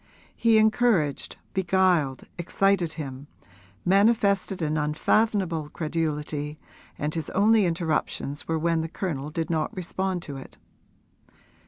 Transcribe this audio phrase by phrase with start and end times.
[0.35, 3.27] He encouraged, beguiled, excited him,
[3.85, 6.57] manifested an unfathomable credulity,
[6.97, 10.57] and his only interruptions were when the Colonel did not respond to it.